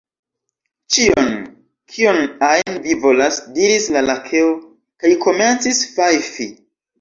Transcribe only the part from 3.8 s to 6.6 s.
la Lakeo, kaj komencis fajfi.